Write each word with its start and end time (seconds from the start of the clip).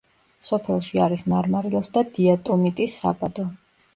სოფელში 0.45 1.01
არის 1.07 1.23
მარმარილოს 1.33 1.91
და 1.97 2.03
დიატომიტის 2.17 2.95
საბადო. 3.03 3.49